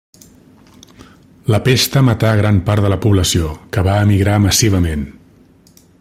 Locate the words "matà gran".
2.07-2.57